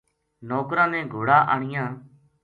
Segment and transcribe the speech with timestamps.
[0.47, 1.85] نوکراں نے گھوڑا آنیا